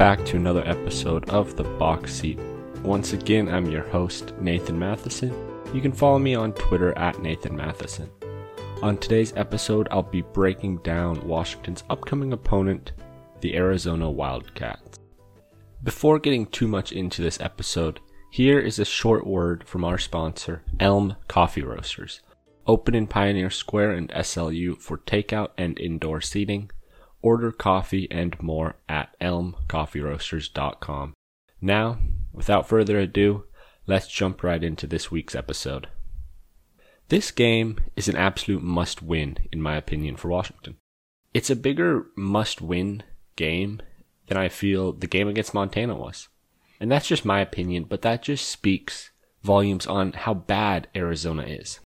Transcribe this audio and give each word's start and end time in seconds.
Back 0.00 0.24
to 0.24 0.38
another 0.38 0.66
episode 0.66 1.28
of 1.28 1.56
The 1.56 1.62
Box 1.62 2.14
Seat. 2.14 2.38
Once 2.82 3.12
again, 3.12 3.50
I'm 3.50 3.70
your 3.70 3.86
host, 3.86 4.32
Nathan 4.40 4.78
Mathisen. 4.78 5.30
You 5.74 5.82
can 5.82 5.92
follow 5.92 6.18
me 6.18 6.34
on 6.34 6.54
Twitter 6.54 6.96
at 6.96 7.20
Nathan 7.20 7.54
Mathisen. 7.54 8.08
On 8.80 8.96
today's 8.96 9.34
episode, 9.36 9.88
I'll 9.90 10.02
be 10.02 10.22
breaking 10.22 10.78
down 10.78 11.28
Washington's 11.28 11.84
upcoming 11.90 12.32
opponent, 12.32 12.92
the 13.42 13.54
Arizona 13.54 14.10
Wildcats. 14.10 14.98
Before 15.82 16.18
getting 16.18 16.46
too 16.46 16.66
much 16.66 16.92
into 16.92 17.20
this 17.20 17.38
episode, 17.38 18.00
here 18.30 18.58
is 18.58 18.78
a 18.78 18.86
short 18.86 19.26
word 19.26 19.68
from 19.68 19.84
our 19.84 19.98
sponsor, 19.98 20.62
Elm 20.80 21.14
Coffee 21.28 21.62
Roasters. 21.62 22.22
Open 22.66 22.94
in 22.94 23.06
Pioneer 23.06 23.50
Square 23.50 23.90
and 23.90 24.08
SLU 24.12 24.80
for 24.80 24.96
takeout 24.96 25.48
and 25.58 25.78
indoor 25.78 26.22
seating. 26.22 26.70
Order 27.22 27.52
coffee 27.52 28.10
and 28.10 28.40
more 28.42 28.76
at 28.88 29.14
elmcoffeeroasters.com. 29.20 31.14
Now, 31.60 31.98
without 32.32 32.68
further 32.68 32.98
ado, 32.98 33.44
let's 33.86 34.08
jump 34.08 34.42
right 34.42 34.62
into 34.62 34.86
this 34.86 35.10
week's 35.10 35.34
episode. 35.34 35.88
This 37.08 37.30
game 37.30 37.78
is 37.96 38.08
an 38.08 38.16
absolute 38.16 38.62
must 38.62 39.02
win, 39.02 39.36
in 39.50 39.60
my 39.60 39.76
opinion, 39.76 40.16
for 40.16 40.28
Washington. 40.28 40.76
It's 41.34 41.50
a 41.50 41.56
bigger 41.56 42.06
must 42.16 42.62
win 42.62 43.02
game 43.36 43.80
than 44.28 44.38
I 44.38 44.48
feel 44.48 44.92
the 44.92 45.06
game 45.06 45.28
against 45.28 45.52
Montana 45.52 45.96
was. 45.96 46.28
And 46.80 46.90
that's 46.90 47.08
just 47.08 47.24
my 47.24 47.40
opinion, 47.40 47.84
but 47.84 48.02
that 48.02 48.22
just 48.22 48.48
speaks 48.48 49.10
volumes 49.42 49.86
on 49.86 50.12
how 50.12 50.34
bad 50.34 50.88
Arizona 50.94 51.42
is. 51.42 51.80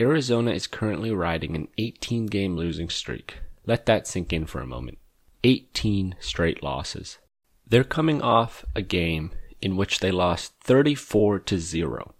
Arizona 0.00 0.52
is 0.52 0.66
currently 0.66 1.10
riding 1.10 1.54
an 1.54 1.68
18 1.76 2.26
game 2.26 2.56
losing 2.56 2.88
streak. 2.88 3.38
Let 3.66 3.86
that 3.86 4.06
sink 4.06 4.32
in 4.32 4.46
for 4.46 4.60
a 4.60 4.66
moment. 4.66 4.98
18 5.44 6.16
straight 6.20 6.62
losses. 6.62 7.18
They're 7.66 7.84
coming 7.84 8.20
off 8.20 8.64
a 8.74 8.82
game 8.82 9.32
in 9.62 9.76
which 9.76 10.00
they 10.00 10.10
lost 10.10 10.54
34 10.60 11.40
to 11.40 11.58
0. 11.58 12.14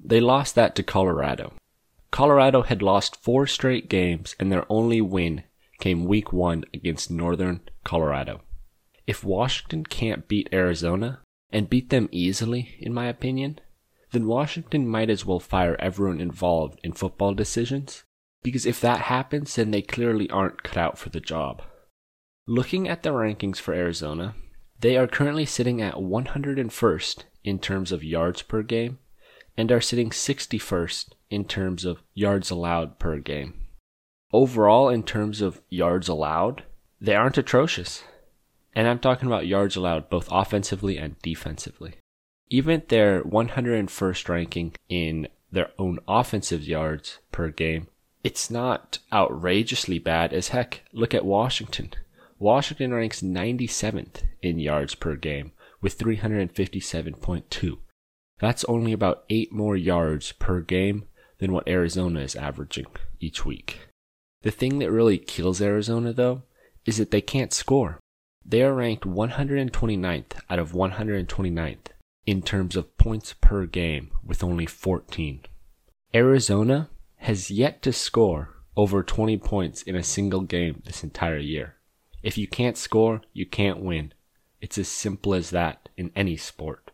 They 0.00 0.20
lost 0.20 0.54
that 0.54 0.74
to 0.76 0.82
Colorado. 0.82 1.54
Colorado 2.10 2.62
had 2.62 2.82
lost 2.82 3.22
four 3.22 3.46
straight 3.46 3.88
games 3.88 4.34
and 4.38 4.50
their 4.50 4.64
only 4.70 5.00
win 5.00 5.42
came 5.80 6.04
week 6.04 6.32
1 6.32 6.64
against 6.72 7.10
Northern 7.10 7.60
Colorado. 7.84 8.42
If 9.06 9.22
Washington 9.22 9.84
can't 9.84 10.28
beat 10.28 10.48
Arizona 10.52 11.20
and 11.50 11.70
beat 11.70 11.90
them 11.90 12.08
easily 12.10 12.76
in 12.78 12.94
my 12.94 13.06
opinion, 13.06 13.60
then 14.12 14.26
Washington 14.26 14.88
might 14.88 15.10
as 15.10 15.26
well 15.26 15.40
fire 15.40 15.76
everyone 15.78 16.20
involved 16.20 16.80
in 16.82 16.92
football 16.92 17.34
decisions 17.34 18.04
because 18.46 18.64
if 18.64 18.80
that 18.80 19.00
happens, 19.00 19.56
then 19.56 19.72
they 19.72 19.82
clearly 19.82 20.30
aren't 20.30 20.62
cut 20.62 20.76
out 20.76 20.96
for 20.96 21.08
the 21.08 21.18
job. 21.18 21.62
Looking 22.46 22.88
at 22.88 23.02
the 23.02 23.10
rankings 23.10 23.56
for 23.56 23.74
Arizona, 23.74 24.36
they 24.78 24.96
are 24.96 25.08
currently 25.08 25.44
sitting 25.44 25.82
at 25.82 25.94
101st 25.94 27.24
in 27.42 27.58
terms 27.58 27.90
of 27.90 28.04
yards 28.04 28.42
per 28.42 28.62
game 28.62 29.00
and 29.56 29.72
are 29.72 29.80
sitting 29.80 30.10
61st 30.10 31.08
in 31.28 31.44
terms 31.44 31.84
of 31.84 32.04
yards 32.14 32.48
allowed 32.48 33.00
per 33.00 33.18
game. 33.18 33.66
Overall, 34.32 34.90
in 34.90 35.02
terms 35.02 35.40
of 35.40 35.60
yards 35.68 36.06
allowed, 36.06 36.62
they 37.00 37.16
aren't 37.16 37.38
atrocious. 37.38 38.04
And 38.76 38.86
I'm 38.86 39.00
talking 39.00 39.26
about 39.26 39.48
yards 39.48 39.74
allowed 39.74 40.08
both 40.08 40.28
offensively 40.30 40.98
and 40.98 41.18
defensively. 41.20 41.94
Even 42.48 42.84
their 42.90 43.24
101st 43.24 44.28
ranking 44.28 44.74
in 44.88 45.26
their 45.50 45.72
own 45.80 45.98
offensive 46.06 46.62
yards 46.62 47.18
per 47.32 47.50
game 47.50 47.88
it's 48.26 48.50
not 48.50 48.98
outrageously 49.12 50.00
bad 50.00 50.32
as 50.32 50.48
heck. 50.48 50.82
Look 50.92 51.14
at 51.14 51.24
Washington. 51.24 51.90
Washington 52.40 52.92
ranks 52.92 53.22
97th 53.22 54.24
in 54.42 54.58
yards 54.58 54.96
per 54.96 55.14
game 55.14 55.52
with 55.80 55.96
357.2. 55.96 57.78
That's 58.40 58.64
only 58.64 58.92
about 58.92 59.22
8 59.30 59.52
more 59.52 59.76
yards 59.76 60.32
per 60.32 60.60
game 60.60 61.04
than 61.38 61.52
what 61.52 61.68
Arizona 61.68 62.18
is 62.18 62.34
averaging 62.34 62.88
each 63.20 63.46
week. 63.46 63.86
The 64.42 64.50
thing 64.50 64.80
that 64.80 64.90
really 64.90 65.18
kills 65.18 65.62
Arizona, 65.62 66.12
though, 66.12 66.42
is 66.84 66.96
that 66.96 67.12
they 67.12 67.20
can't 67.20 67.52
score. 67.52 68.00
They 68.44 68.64
are 68.64 68.74
ranked 68.74 69.04
129th 69.04 70.32
out 70.50 70.58
of 70.58 70.72
129th 70.72 71.76
in 72.26 72.42
terms 72.42 72.74
of 72.74 72.98
points 72.98 73.34
per 73.40 73.66
game 73.66 74.10
with 74.24 74.42
only 74.42 74.66
14. 74.66 75.42
Arizona 76.12 76.90
has 77.16 77.50
yet 77.50 77.82
to 77.82 77.92
score 77.92 78.54
over 78.76 79.02
20 79.02 79.36
points 79.38 79.82
in 79.82 79.96
a 79.96 80.02
single 80.02 80.42
game 80.42 80.82
this 80.84 81.02
entire 81.02 81.38
year. 81.38 81.76
If 82.22 82.36
you 82.36 82.46
can't 82.46 82.76
score, 82.76 83.22
you 83.32 83.46
can't 83.46 83.80
win. 83.80 84.12
It's 84.60 84.78
as 84.78 84.88
simple 84.88 85.34
as 85.34 85.50
that 85.50 85.88
in 85.96 86.10
any 86.14 86.36
sport. 86.36 86.90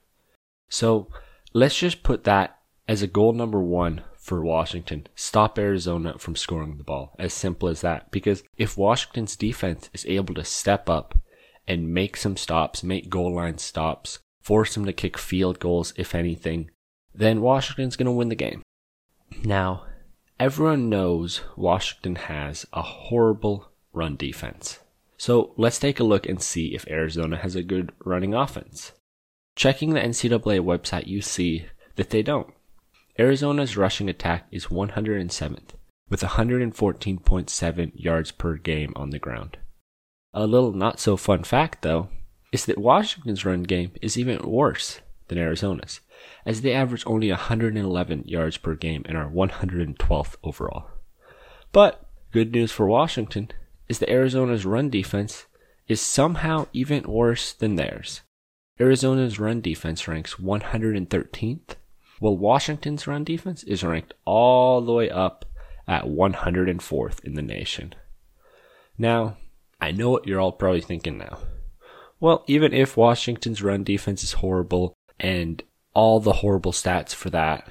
So 0.68 1.08
let's 1.52 1.78
just 1.78 2.02
put 2.02 2.24
that 2.24 2.58
as 2.86 3.02
a 3.02 3.06
goal 3.06 3.32
number 3.32 3.60
one 3.60 4.02
for 4.16 4.44
Washington. 4.44 5.06
Stop 5.14 5.58
Arizona 5.58 6.18
from 6.18 6.36
scoring 6.36 6.76
the 6.76 6.84
ball. 6.84 7.14
As 7.18 7.32
simple 7.32 7.68
as 7.68 7.80
that. 7.80 8.10
Because 8.10 8.42
if 8.56 8.76
Washington's 8.76 9.36
defense 9.36 9.90
is 9.92 10.06
able 10.06 10.34
to 10.34 10.44
step 10.44 10.88
up 10.88 11.18
and 11.66 11.92
make 11.92 12.16
some 12.16 12.36
stops, 12.36 12.82
make 12.82 13.08
goal 13.08 13.34
line 13.34 13.58
stops, 13.58 14.18
force 14.40 14.74
them 14.74 14.84
to 14.84 14.92
kick 14.92 15.18
field 15.18 15.58
goals, 15.58 15.92
if 15.96 16.14
anything, 16.14 16.70
then 17.14 17.40
Washington's 17.40 17.96
going 17.96 18.06
to 18.06 18.12
win 18.12 18.28
the 18.28 18.34
game. 18.34 18.62
Now, 19.44 19.84
Everyone 20.42 20.88
knows 20.88 21.40
Washington 21.56 22.16
has 22.16 22.66
a 22.72 22.82
horrible 22.82 23.68
run 23.92 24.16
defense. 24.16 24.80
So 25.16 25.54
let's 25.56 25.78
take 25.78 26.00
a 26.00 26.02
look 26.02 26.28
and 26.28 26.42
see 26.42 26.74
if 26.74 26.84
Arizona 26.88 27.36
has 27.36 27.54
a 27.54 27.62
good 27.62 27.92
running 28.04 28.34
offense. 28.34 28.90
Checking 29.54 29.94
the 29.94 30.00
NCAA 30.00 30.58
website, 30.58 31.06
you 31.06 31.22
see 31.22 31.66
that 31.94 32.10
they 32.10 32.24
don't. 32.24 32.52
Arizona's 33.20 33.76
rushing 33.76 34.08
attack 34.08 34.48
is 34.50 34.66
107th, 34.66 35.76
with 36.10 36.22
114.7 36.22 37.92
yards 37.94 38.32
per 38.32 38.56
game 38.56 38.92
on 38.96 39.10
the 39.10 39.20
ground. 39.20 39.58
A 40.34 40.48
little 40.48 40.72
not 40.72 40.98
so 40.98 41.16
fun 41.16 41.44
fact, 41.44 41.82
though, 41.82 42.08
is 42.50 42.64
that 42.64 42.78
Washington's 42.78 43.44
run 43.44 43.62
game 43.62 43.92
is 44.02 44.18
even 44.18 44.50
worse 44.50 45.02
than 45.32 45.42
Arizona's 45.42 46.00
as 46.44 46.60
they 46.60 46.74
average 46.74 47.04
only 47.06 47.30
111 47.30 48.24
yards 48.26 48.58
per 48.58 48.74
game 48.74 49.02
and 49.06 49.16
are 49.16 49.28
112th 49.28 50.36
overall. 50.44 50.90
But 51.72 52.04
good 52.32 52.52
news 52.52 52.70
for 52.70 52.86
Washington 52.86 53.50
is 53.88 53.98
that 53.98 54.10
Arizona's 54.10 54.66
run 54.66 54.90
defense 54.90 55.46
is 55.88 56.00
somehow 56.00 56.66
even 56.72 57.04
worse 57.04 57.52
than 57.52 57.76
theirs. 57.76 58.20
Arizona's 58.78 59.38
run 59.38 59.60
defense 59.60 60.06
ranks 60.06 60.34
113th, 60.34 61.76
while 62.20 62.36
Washington's 62.36 63.06
run 63.06 63.24
defense 63.24 63.62
is 63.64 63.82
ranked 63.82 64.14
all 64.24 64.80
the 64.80 64.92
way 64.92 65.10
up 65.10 65.44
at 65.88 66.04
104th 66.04 67.24
in 67.24 67.34
the 67.34 67.42
nation. 67.42 67.94
Now, 68.98 69.36
I 69.80 69.92
know 69.92 70.10
what 70.10 70.26
you're 70.26 70.40
all 70.40 70.52
probably 70.52 70.80
thinking 70.80 71.18
now. 71.18 71.38
Well, 72.20 72.44
even 72.46 72.72
if 72.72 72.96
Washington's 72.96 73.62
run 73.62 73.82
defense 73.82 74.22
is 74.22 74.34
horrible 74.34 74.94
and 75.22 75.62
all 75.94 76.20
the 76.20 76.34
horrible 76.34 76.72
stats 76.72 77.14
for 77.14 77.30
that. 77.30 77.68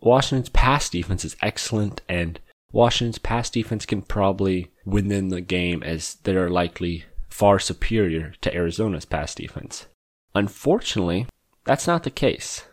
Washington's 0.00 0.48
pass 0.50 0.88
defense 0.88 1.24
is 1.24 1.36
excellent, 1.42 2.00
and 2.08 2.38
Washington's 2.72 3.18
pass 3.18 3.50
defense 3.50 3.84
can 3.84 4.02
probably 4.02 4.70
win 4.84 5.08
them 5.08 5.30
the 5.30 5.40
game 5.40 5.82
as 5.82 6.14
they're 6.22 6.48
likely 6.48 7.04
far 7.28 7.58
superior 7.58 8.32
to 8.40 8.54
Arizona's 8.54 9.04
pass 9.04 9.34
defense. 9.34 9.86
Unfortunately, 10.34 11.26
that's 11.64 11.86
not 11.86 12.04
the 12.04 12.10
case. 12.10 12.64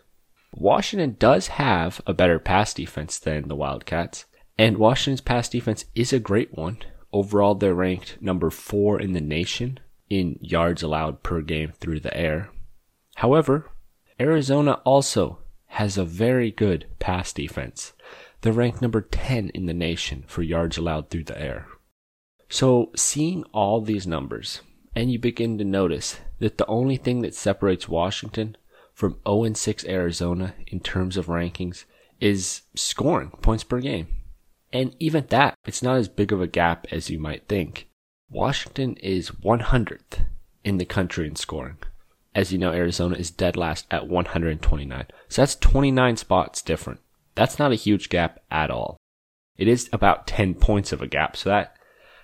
Washington 0.54 1.16
does 1.18 1.48
have 1.48 2.00
a 2.06 2.14
better 2.14 2.38
pass 2.38 2.74
defense 2.74 3.18
than 3.18 3.48
the 3.48 3.56
Wildcats, 3.56 4.26
and 4.58 4.78
Washington's 4.78 5.22
pass 5.22 5.50
defense 5.50 5.86
is 5.96 6.14
a 6.14 6.20
great 6.20 6.56
one. 6.56 6.78
Overall, 7.12 7.56
they're 7.56 7.74
ranked 7.74 8.22
number 8.22 8.50
four 8.50 9.02
in 9.02 9.14
the 9.14 9.22
nation 9.22 9.80
in 10.10 10.38
yards 10.42 10.84
allowed 10.84 11.24
per 11.24 11.42
game 11.42 11.74
through 11.80 12.00
the 12.00 12.16
air. 12.16 12.50
However, 13.16 13.72
Arizona 14.24 14.80
also 14.86 15.40
has 15.66 15.98
a 15.98 16.06
very 16.06 16.50
good 16.50 16.86
pass 16.98 17.34
defense. 17.34 17.92
They're 18.40 18.54
ranked 18.54 18.82
number 18.82 19.02
10 19.02 19.50
in 19.50 19.66
the 19.66 19.74
nation 19.74 20.24
for 20.28 20.42
yards 20.42 20.78
allowed 20.78 21.10
through 21.10 21.26
the 21.26 21.42
air. 21.42 21.68
So, 22.48 22.92
seeing 22.96 23.44
all 23.52 23.82
these 23.82 24.08
numbers, 24.08 24.62
and 24.96 25.12
you 25.12 25.20
begin 25.20 25.58
to 25.58 25.66
notice 25.66 26.22
that 26.40 26.58
the 26.58 26.66
only 26.68 26.96
thing 26.96 27.22
that 27.24 27.36
separates 27.36 27.90
Washington 27.90 28.56
from 28.94 29.20
0 29.28 29.52
6 29.56 29.86
Arizona 29.86 30.54
in 30.68 30.80
terms 30.80 31.18
of 31.18 31.26
rankings 31.26 31.84
is 32.22 32.62
scoring 32.76 33.32
points 33.42 33.66
per 33.66 33.82
game. 33.82 34.08
And 34.72 34.96
even 35.00 35.26
that, 35.32 35.56
it's 35.66 35.84
not 35.84 35.98
as 35.98 36.08
big 36.08 36.32
of 36.32 36.42
a 36.42 36.48
gap 36.48 36.88
as 36.92 37.10
you 37.10 37.20
might 37.20 37.50
think. 37.50 37.90
Washington 38.30 38.96
is 39.04 39.32
100th 39.32 40.26
in 40.64 40.78
the 40.78 40.86
country 40.86 41.28
in 41.28 41.36
scoring 41.36 41.78
as 42.36 42.52
you 42.52 42.58
know, 42.58 42.72
Arizona 42.72 43.16
is 43.16 43.32
dead 43.32 43.56
last 43.56 43.86
at 43.92 44.08
129. 44.08 45.06
So 45.30 45.42
that's 45.42 45.56
29 45.56 46.18
spots 46.18 46.62
different. 46.62 47.00
That's 47.36 47.60
not 47.60 47.72
a 47.72 47.76
huge 47.76 48.10
gap 48.10 48.40
at 48.50 48.72
all. 48.72 48.98
It 49.58 49.68
is 49.68 49.90
about 49.94 50.28
10 50.28 50.56
points 50.56 50.92
of 50.92 51.02
a 51.02 51.08
gap. 51.08 51.38
So 51.38 51.50
that, 51.50 51.76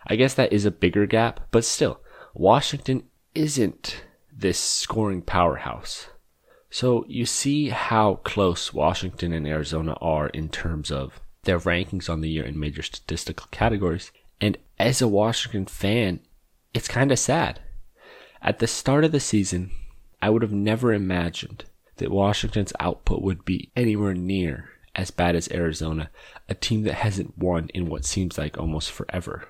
I 0.08 0.16
guess 0.16 0.34
that 0.34 0.52
is 0.52 0.66
a 0.66 0.72
bigger 0.72 1.06
gap, 1.06 1.42
but 1.52 1.66
still, 1.66 2.02
Washington 2.34 3.04
isn't 3.36 4.04
this 4.36 4.60
scoring 4.60 5.22
powerhouse. 5.22 6.08
So 6.72 7.06
you 7.08 7.26
see 7.26 7.70
how 7.70 8.16
close 8.24 8.74
Washington 8.74 9.34
and 9.34 9.48
Arizona 9.48 9.94
are 10.02 10.28
in 10.30 10.50
terms 10.50 10.92
of 10.92 11.20
their 11.44 11.60
rankings 11.60 12.10
on 12.10 12.22
the 12.22 12.30
year 12.30 12.46
in 12.46 12.60
major 12.60 12.82
statistical 12.82 13.48
categories. 13.52 14.12
And 14.42 14.58
as 14.78 15.02
a 15.02 15.08
Washington 15.08 15.66
fan, 15.66 16.20
it's 16.74 16.88
kind 16.88 17.12
of 17.12 17.20
sad. 17.20 17.60
At 18.42 18.60
the 18.60 18.68
start 18.68 19.04
of 19.04 19.12
the 19.12 19.20
season, 19.20 19.72
I 20.22 20.30
would 20.30 20.42
have 20.42 20.52
never 20.52 20.94
imagined 20.94 21.66
that 21.98 22.12
Washington's 22.12 22.74
output 22.80 23.22
would 23.22 23.46
be 23.46 23.72
anywhere 23.76 24.14
near 24.14 24.70
as 24.96 25.12
bad 25.12 25.36
as 25.36 25.50
Arizona, 25.52 26.10
a 26.48 26.54
team 26.54 26.84
that 26.84 26.96
hasn't 26.96 27.38
won 27.38 27.70
in 27.74 27.88
what 27.88 28.06
seems 28.06 28.38
like 28.38 28.58
almost 28.58 28.92
forever. 28.92 29.48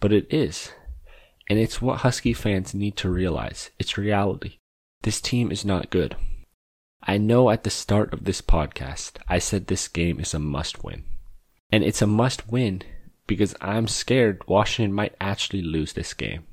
But 0.00 0.12
it 0.12 0.26
is. 0.32 0.72
And 1.48 1.58
it's 1.58 1.82
what 1.82 1.98
Husky 1.98 2.32
fans 2.32 2.74
need 2.74 2.96
to 2.98 3.10
realize. 3.10 3.70
It's 3.78 3.98
reality. 3.98 4.58
This 5.02 5.20
team 5.20 5.52
is 5.52 5.64
not 5.64 5.90
good. 5.90 6.16
I 7.02 7.18
know 7.18 7.50
at 7.50 7.62
the 7.62 7.70
start 7.70 8.12
of 8.12 8.24
this 8.24 8.42
podcast, 8.42 9.18
I 9.28 9.38
said 9.38 9.66
this 9.66 9.86
game 9.86 10.18
is 10.18 10.34
a 10.34 10.38
must 10.38 10.82
win. 10.82 11.04
And 11.70 11.84
it's 11.84 12.02
a 12.02 12.06
must 12.06 12.48
win 12.48 12.82
because 13.26 13.54
I'm 13.60 13.86
scared 13.86 14.42
Washington 14.48 14.92
might 14.92 15.14
actually 15.20 15.62
lose 15.62 15.92
this 15.92 16.14
game. 16.14 16.44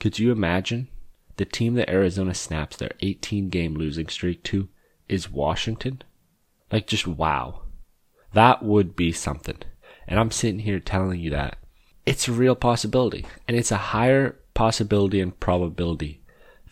Could 0.00 0.18
you 0.18 0.32
imagine? 0.32 0.88
The 1.36 1.44
team 1.44 1.74
that 1.74 1.90
Arizona 1.90 2.34
snaps 2.34 2.76
their 2.76 2.92
18 3.00 3.48
game 3.48 3.74
losing 3.74 4.08
streak 4.08 4.42
to 4.44 4.68
is 5.08 5.30
Washington? 5.30 6.02
Like, 6.70 6.86
just 6.86 7.06
wow. 7.06 7.62
That 8.32 8.62
would 8.62 8.96
be 8.96 9.12
something. 9.12 9.58
And 10.06 10.20
I'm 10.20 10.30
sitting 10.30 10.60
here 10.60 10.80
telling 10.80 11.20
you 11.20 11.30
that 11.30 11.58
it's 12.06 12.28
a 12.28 12.32
real 12.32 12.54
possibility. 12.54 13.26
And 13.48 13.56
it's 13.56 13.72
a 13.72 13.76
higher 13.76 14.38
possibility 14.54 15.20
and 15.20 15.38
probability 15.38 16.22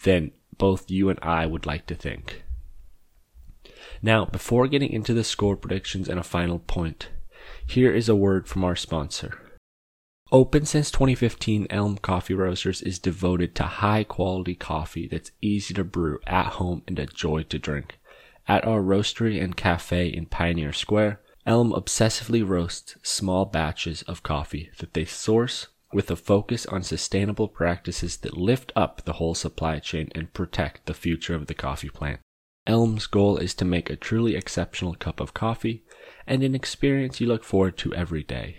than 0.05 0.33
both 0.59 0.91
you 0.91 1.09
and 1.09 1.19
I 1.23 1.47
would 1.47 1.67
like 1.67 1.87
to 1.87 1.95
think. 1.95 2.43
Now, 4.01 4.25
before 4.25 4.67
getting 4.67 4.93
into 4.93 5.15
the 5.15 5.25
score 5.25 5.57
predictions 5.57 6.09
and 6.09 6.19
a 6.19 6.25
final 6.25 6.59
point, 6.59 7.09
here 7.67 7.93
is 7.93 8.09
a 8.09 8.17
word 8.17 8.49
from 8.49 8.65
our 8.65 8.77
sponsor. 8.77 9.39
Open 10.33 10.65
since 10.65 10.91
2015, 10.91 11.67
Elm 11.69 11.99
Coffee 11.99 12.33
Roasters 12.33 12.81
is 12.81 12.99
devoted 12.99 13.55
to 13.55 13.65
high 13.65 14.03
quality 14.03 14.55
coffee 14.55 15.07
that's 15.07 15.31
easy 15.43 15.75
to 15.75 15.85
brew 15.85 16.21
at 16.27 16.55
home 16.55 16.83
and 16.89 16.99
a 16.99 17.05
joy 17.05 17.43
to 17.43 17.59
drink. 17.59 17.99
At 18.49 18.65
our 18.65 18.81
roastery 18.81 19.45
and 19.45 19.55
cafe 19.55 20.07
in 20.07 20.25
Pioneer 20.25 20.73
Square, 20.73 21.21
Elm 21.45 21.71
obsessively 21.73 22.43
roasts 22.49 22.97
small 23.03 23.45
batches 23.45 24.01
of 24.05 24.23
coffee 24.23 24.71
that 24.79 24.95
they 24.95 25.05
source 25.05 25.67
with 25.93 26.11
a 26.11 26.17
focus 26.17 26.65
on 26.65 26.83
sustainable 26.83 27.49
practices 27.49 28.17
that 28.17 28.39
lift 28.39 28.73
up 28.75 29.05
the 29.05 29.15
whole 29.15 29.35
supply 29.35 29.81
chain 29.81 30.11
and 30.15 30.33
protect 30.33 30.87
the 30.87 30.95
future 30.95 31.35
of 31.35 31.47
the 31.47 31.53
coffee 31.53 31.91
plant. 31.91 32.21
Elm's 32.67 33.07
goal 33.07 33.37
is 33.37 33.53
to 33.53 33.67
make 33.67 33.91
a 33.91 33.97
truly 33.97 34.35
exceptional 34.35 34.95
cup 34.95 35.21
of 35.21 35.35
coffee 35.35 35.85
and 36.27 36.43
an 36.43 36.55
experience 36.55 37.21
you 37.21 37.27
look 37.27 37.45
forward 37.45 37.77
to 37.77 37.95
every 37.95 38.23
day. 38.23 38.57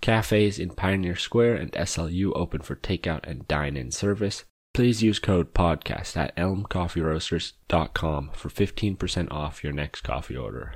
Cafes 0.00 0.58
in 0.58 0.70
Pioneer 0.70 1.16
Square 1.16 1.56
and 1.56 1.72
SLU 1.72 2.32
open 2.34 2.60
for 2.60 2.76
takeout 2.76 3.20
and 3.24 3.46
dine 3.48 3.76
in 3.76 3.90
service. 3.90 4.44
Please 4.74 5.02
use 5.02 5.18
code 5.18 5.54
PODCAST 5.54 6.16
at 6.16 6.36
elmcoffeeroasters.com 6.36 8.30
for 8.32 8.48
15% 8.48 9.32
off 9.32 9.64
your 9.64 9.72
next 9.72 10.02
coffee 10.02 10.36
order. 10.36 10.74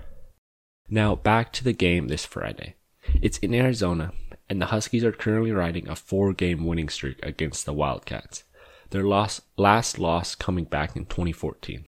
Now, 0.89 1.15
back 1.15 1.53
to 1.53 1.65
the 1.65 1.73
game 1.73 2.09
this 2.09 2.27
Friday. 2.27 2.75
It's 3.21 3.39
in 3.39 3.55
Arizona, 3.55 4.13
and 4.49 4.61
the 4.61 4.67
Huskies 4.67 5.05
are 5.05 5.13
currently 5.13 5.53
riding 5.53 5.89
a 5.89 5.97
four 5.97 6.33
game 6.33 6.67
winning 6.67 6.89
streak 6.89 7.25
against 7.25 7.65
the 7.65 7.73
Wildcats, 7.73 8.45
their 8.91 9.05
loss, 9.05 9.41
last 9.57 9.99
loss 9.99 10.35
coming 10.35 10.65
back 10.65 10.97
in 10.97 11.07
2014. 11.07 11.87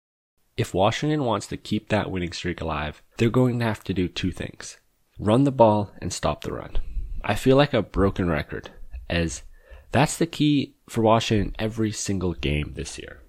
If 0.56 0.74
Washington 0.74 1.24
wants 1.26 1.48
to 1.48 1.58
keep 1.58 1.90
that 1.90 2.12
winning 2.12 2.32
streak 2.32 2.62
alive, 2.62 3.02
they're 3.18 3.30
going 3.30 3.58
to 3.60 3.66
have 3.66 3.84
to 3.86 3.94
do 3.94 4.08
two 4.08 4.32
things 4.32 4.78
run 5.20 5.44
the 5.44 5.52
ball 5.52 5.92
and 6.02 6.12
stop 6.12 6.42
the 6.42 6.52
run. 6.52 6.78
I 7.24 7.36
feel 7.36 7.56
like 7.56 7.74
a 7.74 7.82
broken 7.82 8.30
record, 8.30 8.72
as 9.10 9.44
that's 9.92 10.18
the 10.18 10.26
key 10.26 10.76
for 10.90 11.02
Washington 11.02 11.56
every 11.58 11.92
single 11.92 12.34
game 12.34 12.74
this 12.76 12.98
year. 12.98 13.22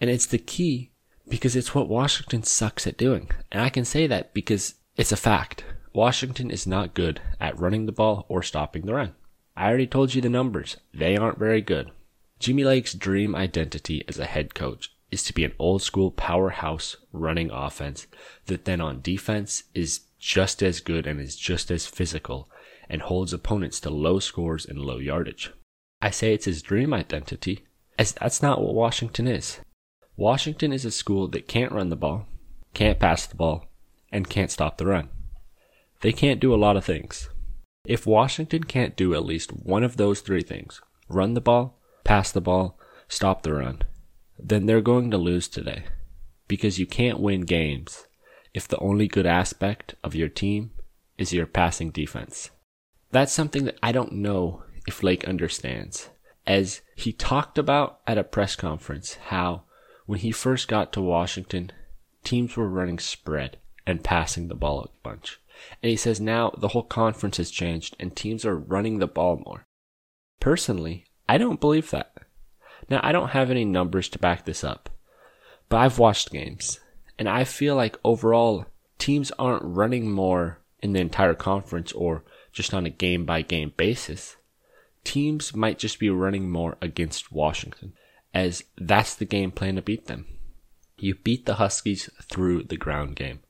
And 0.00 0.10
it's 0.10 0.26
the 0.26 0.38
key 0.38 0.92
because 1.28 1.56
it's 1.56 1.74
what 1.74 1.88
Washington 1.88 2.42
sucks 2.44 2.86
at 2.86 2.96
doing. 2.96 3.30
And 3.50 3.62
I 3.62 3.68
can 3.68 3.84
say 3.84 4.06
that 4.06 4.32
because 4.32 4.74
it's 4.96 5.12
a 5.12 5.16
fact. 5.16 5.64
Washington 5.92 6.50
is 6.50 6.66
not 6.66 6.94
good 6.94 7.20
at 7.40 7.58
running 7.58 7.86
the 7.86 7.92
ball 7.92 8.26
or 8.28 8.42
stopping 8.42 8.86
the 8.86 8.94
run. 8.94 9.14
I 9.56 9.68
already 9.68 9.86
told 9.86 10.14
you 10.14 10.20
the 10.20 10.28
numbers. 10.28 10.76
They 10.92 11.16
aren't 11.16 11.38
very 11.38 11.62
good. 11.62 11.90
Jimmy 12.38 12.64
Lake's 12.64 12.94
dream 12.94 13.34
identity 13.34 14.04
as 14.06 14.18
a 14.18 14.26
head 14.26 14.54
coach 14.54 14.92
is 15.10 15.22
to 15.24 15.32
be 15.32 15.44
an 15.44 15.54
old 15.58 15.82
school 15.82 16.10
powerhouse 16.10 16.96
running 17.12 17.50
offense 17.50 18.06
that 18.46 18.66
then 18.66 18.80
on 18.80 19.00
defense 19.00 19.64
is 19.74 20.00
just 20.18 20.62
as 20.62 20.80
good 20.80 21.06
and 21.06 21.20
is 21.20 21.36
just 21.36 21.70
as 21.70 21.86
physical 21.86 22.48
and 22.88 23.02
holds 23.02 23.32
opponents 23.32 23.80
to 23.80 23.90
low 23.90 24.18
scores 24.18 24.66
and 24.66 24.78
low 24.78 24.98
yardage. 24.98 25.52
I 26.00 26.10
say 26.10 26.32
it's 26.32 26.44
his 26.44 26.62
dream 26.62 26.92
identity, 26.92 27.64
as 27.98 28.12
that's 28.12 28.42
not 28.42 28.60
what 28.60 28.74
Washington 28.74 29.26
is. 29.26 29.60
Washington 30.16 30.72
is 30.72 30.84
a 30.84 30.90
school 30.90 31.28
that 31.28 31.48
can't 31.48 31.72
run 31.72 31.88
the 31.90 31.96
ball, 31.96 32.26
can't 32.74 32.98
pass 32.98 33.26
the 33.26 33.36
ball, 33.36 33.66
and 34.12 34.30
can't 34.30 34.50
stop 34.50 34.78
the 34.78 34.86
run. 34.86 35.08
They 36.00 36.12
can't 36.12 36.40
do 36.40 36.54
a 36.54 36.56
lot 36.56 36.76
of 36.76 36.84
things. 36.84 37.28
If 37.86 38.06
Washington 38.06 38.64
can't 38.64 38.96
do 38.96 39.14
at 39.14 39.24
least 39.24 39.52
one 39.52 39.84
of 39.84 39.96
those 39.96 40.20
three 40.20 40.42
things 40.42 40.80
run 41.08 41.34
the 41.34 41.40
ball, 41.40 41.78
pass 42.04 42.32
the 42.32 42.40
ball, 42.40 42.78
stop 43.08 43.42
the 43.42 43.54
run 43.54 43.82
then 44.38 44.66
they're 44.66 44.80
going 44.80 45.10
to 45.10 45.18
lose 45.18 45.48
today. 45.48 45.84
Because 46.48 46.78
you 46.78 46.86
can't 46.86 47.20
win 47.20 47.42
games 47.42 48.06
if 48.54 48.68
the 48.68 48.78
only 48.78 49.08
good 49.08 49.26
aspect 49.26 49.94
of 50.04 50.14
your 50.14 50.28
team 50.28 50.70
is 51.18 51.32
your 51.32 51.46
passing 51.46 51.90
defense. 51.90 52.50
That's 53.10 53.32
something 53.32 53.64
that 53.64 53.78
I 53.82 53.92
don't 53.92 54.12
know 54.12 54.62
if 54.86 55.02
Lake 55.02 55.24
understands. 55.24 56.10
As 56.46 56.80
he 56.94 57.12
talked 57.12 57.58
about 57.58 58.00
at 58.06 58.18
a 58.18 58.24
press 58.24 58.56
conference 58.56 59.14
how 59.28 59.62
when 60.06 60.20
he 60.20 60.30
first 60.30 60.68
got 60.68 60.92
to 60.92 61.00
Washington, 61.00 61.72
teams 62.24 62.56
were 62.56 62.68
running 62.68 62.98
spread 62.98 63.58
and 63.86 64.04
passing 64.04 64.48
the 64.48 64.54
ball 64.54 64.80
a 64.80 64.88
bunch. 65.02 65.40
And 65.82 65.90
he 65.90 65.96
says 65.96 66.20
now 66.20 66.52
the 66.56 66.68
whole 66.68 66.82
conference 66.82 67.38
has 67.38 67.50
changed 67.50 67.96
and 67.98 68.14
teams 68.14 68.44
are 68.44 68.56
running 68.56 68.98
the 68.98 69.06
ball 69.06 69.42
more. 69.44 69.66
Personally, 70.38 71.06
I 71.28 71.38
don't 71.38 71.60
believe 71.60 71.90
that. 71.90 72.12
Now, 72.88 73.00
I 73.02 73.12
don't 73.12 73.30
have 73.30 73.50
any 73.50 73.64
numbers 73.64 74.08
to 74.10 74.18
back 74.18 74.44
this 74.44 74.62
up, 74.62 74.90
but 75.68 75.78
I've 75.78 75.98
watched 75.98 76.30
games, 76.30 76.78
and 77.18 77.28
I 77.28 77.44
feel 77.44 77.74
like 77.74 77.98
overall, 78.04 78.66
teams 78.98 79.32
aren't 79.38 79.64
running 79.64 80.10
more 80.10 80.60
in 80.82 80.92
the 80.92 81.00
entire 81.00 81.34
conference 81.34 81.90
or 81.92 82.22
just 82.56 82.72
on 82.72 82.86
a 82.86 82.90
game 82.90 83.26
by 83.26 83.42
game 83.42 83.70
basis. 83.76 84.36
Teams 85.04 85.54
might 85.54 85.78
just 85.78 85.98
be 86.00 86.08
running 86.08 86.50
more 86.50 86.78
against 86.80 87.30
Washington, 87.30 87.92
as 88.32 88.64
that's 88.78 89.14
the 89.14 89.26
game 89.26 89.50
plan 89.50 89.76
to 89.76 89.82
beat 89.82 90.06
them. 90.06 90.26
You 90.96 91.16
beat 91.16 91.44
the 91.44 91.56
Huskies 91.56 92.08
through 92.22 92.64
the 92.64 92.78
ground 92.78 93.14
game. 93.14 93.40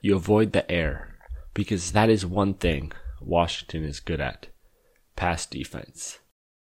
You 0.00 0.16
avoid 0.16 0.52
the 0.52 0.68
air, 0.72 1.18
because 1.52 1.92
that 1.92 2.08
is 2.08 2.24
one 2.24 2.54
thing 2.54 2.92
Washington 3.20 3.84
is 3.84 4.00
good 4.00 4.22
at 4.22 4.46
pass 5.16 5.44
defense. 5.44 6.18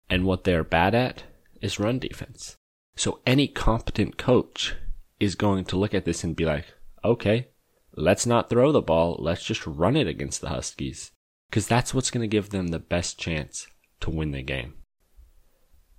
And 0.09 0.25
what 0.25 0.45
they're 0.45 0.65
bad 0.65 0.95
at 0.95 1.25
is 1.61 1.81
run 1.81 1.99
defense. 1.99 2.57
So 2.95 3.19
any 3.27 3.49
competent 3.49 4.17
coach 4.17 4.77
is 5.19 5.35
going 5.35 5.65
to 5.67 5.77
look 5.77 5.95
at 5.95 6.05
this 6.05 6.23
and 6.23 6.37
be 6.37 6.45
like, 6.45 6.67
okay, 7.05 7.49
let's 7.97 8.27
not 8.27 8.49
throw 8.49 8.71
the 8.71 8.81
ball. 8.81 9.17
Let's 9.19 9.43
just 9.43 9.67
run 9.67 9.97
it 9.97 10.07
against 10.07 10.41
the 10.41 10.51
Huskies. 10.51 11.11
Because 11.51 11.67
that's 11.67 11.93
what's 11.93 12.13
going 12.13 12.23
to 12.23 12.29
give 12.29 12.51
them 12.51 12.69
the 12.69 12.79
best 12.79 13.19
chance 13.19 13.67
to 14.01 14.11
win 14.11 14.31
the 14.31 14.43
game. 14.43 14.75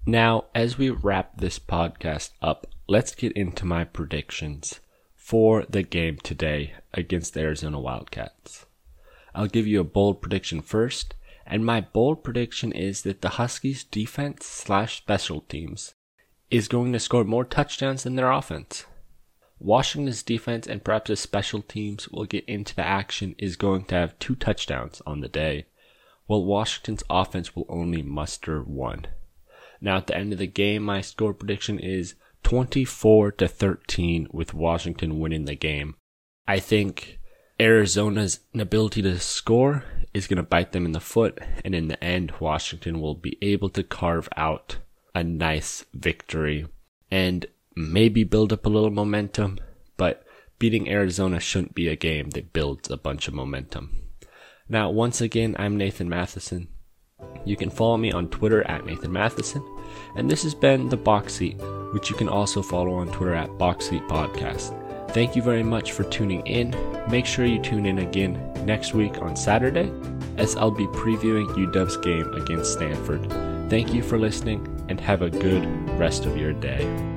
Now, 0.06 0.46
as 0.56 0.78
we 0.78 0.90
wrap 0.90 1.38
this 1.38 1.60
podcast 1.60 2.32
up, 2.42 2.66
let's 2.88 3.14
get 3.14 3.34
into 3.34 3.66
my 3.66 3.84
predictions 3.84 4.80
for 5.14 5.66
the 5.70 5.84
game 5.84 6.18
today 6.24 6.74
against 6.94 7.34
the 7.34 7.42
Arizona 7.42 7.80
Wildcats. 7.80 8.66
I'll 9.36 9.48
give 9.48 9.68
you 9.68 9.82
a 9.82 9.84
bold 9.84 10.22
prediction 10.22 10.62
first, 10.62 11.16
and 11.46 11.66
my 11.66 11.82
bold 11.82 12.24
prediction 12.24 12.72
is 12.72 13.02
that 13.02 13.22
the 13.22 13.30
Huskies 13.30 13.84
defense 13.84 14.46
slash 14.46 14.98
special 14.98 15.42
teams 15.42 15.96
is 16.50 16.68
going 16.68 16.94
to 16.94 17.00
score 17.00 17.24
more 17.24 17.46
touchdowns 17.46 18.04
than 18.04 18.16
their 18.16 18.32
offense. 18.32 18.86
Washington's 19.62 20.24
defense 20.24 20.66
and 20.66 20.84
perhaps 20.84 21.10
the 21.10 21.16
special 21.16 21.62
teams 21.62 22.10
will 22.10 22.26
get 22.26 22.46
into 22.46 22.76
the 22.76 22.86
action 22.86 23.36
is 23.38 23.56
going 23.56 23.86
to 23.86 23.96
have 23.96 24.18
two 24.18 24.36
touchdowns 24.36 25.02
on 25.06 25.22
the 25.22 25.28
day, 25.28 25.66
while 26.26 26.44
Washington's 26.44 27.04
offense 27.10 27.56
will 27.56 27.68
only 27.70 28.02
muster 28.02 28.62
one. 28.62 29.06
Now 29.80 29.98
at 29.98 30.08
the 30.08 30.18
end 30.18 30.34
of 30.34 30.40
the 30.40 30.48
game, 30.48 30.84
my 30.84 31.02
score 31.02 31.34
prediction 31.34 31.80
is 31.80 32.16
24 32.44 33.34
to 33.34 33.48
13 33.48 34.28
with 34.32 34.54
Washington 34.54 35.20
winning 35.20 35.46
the 35.46 35.56
game. 35.56 35.96
I 36.48 36.60
think 36.60 37.20
Arizona's 37.60 38.40
inability 38.54 39.04
to 39.04 39.20
score 39.20 39.84
is 40.14 40.28
going 40.28 40.38
to 40.38 40.44
bite 40.44 40.72
them 40.72 40.86
in 40.86 40.92
the 40.92 41.00
foot. 41.00 41.40
And 41.64 41.76
in 41.76 41.88
the 41.88 42.04
end, 42.04 42.34
Washington 42.40 43.00
will 43.00 43.16
be 43.16 43.38
able 43.42 43.70
to 43.70 43.84
carve 43.84 44.28
out 44.36 44.78
a 45.14 45.24
nice 45.24 45.86
victory. 45.94 46.68
And 47.12 47.46
maybe 47.76 48.24
build 48.24 48.52
up 48.52 48.66
a 48.66 48.70
little 48.70 48.90
momentum, 48.90 49.58
but 49.98 50.24
beating 50.60 50.90
Arizona 50.90 51.40
shouldn't 51.40 51.76
be 51.76 51.88
a 51.88 51.96
game 51.96 52.30
that 52.32 52.54
builds 52.54 52.90
a 52.90 52.98
bunch 52.98 53.28
of 53.28 53.34
momentum. 53.34 53.98
Now, 54.70 54.90
once 54.90 55.22
again, 55.22 55.56
I'm 55.60 55.78
Nathan 55.78 56.10
Mathisen. 56.10 56.68
You 57.46 57.56
can 57.56 57.70
follow 57.70 57.98
me 57.98 58.12
on 58.12 58.30
Twitter 58.30 58.64
at 58.68 58.86
Nathan 58.86 59.12
Mathisen, 59.12 59.64
and 60.16 60.30
this 60.30 60.44
has 60.44 60.56
been 60.56 60.90
The 60.90 60.98
Box 60.98 61.34
Seat, 61.36 61.58
which 61.94 62.10
you 62.10 62.16
can 62.16 62.30
also 62.30 62.62
follow 62.62 62.94
on 62.94 63.12
Twitter 63.12 63.36
at 63.36 63.58
Box 63.58 63.90
Seat 63.90 64.04
Podcast. 64.04 64.78
Thank 65.12 65.36
you 65.36 65.42
very 65.42 65.64
much 65.64 65.92
for 65.92 66.04
tuning 66.06 66.46
in. 66.48 66.76
Make 67.10 67.26
sure 67.26 67.46
you 67.46 67.62
tune 67.62 67.86
in 67.86 68.00
again 68.00 68.54
next 68.66 68.94
week 68.94 69.22
on 69.22 69.36
Saturday, 69.36 69.92
as 70.38 70.56
I'll 70.56 70.72
be 70.72 70.88
previewing 70.88 71.48
UW's 71.48 71.98
game 71.98 72.34
against 72.34 72.74
Stanford. 72.74 73.30
Thank 73.70 73.94
you 73.94 74.04
for 74.04 74.18
listening, 74.18 74.68
and 74.88 75.00
have 75.02 75.22
a 75.22 75.30
good 75.30 75.66
rest 76.00 76.26
of 76.26 76.38
your 76.38 76.54
day. 76.54 77.11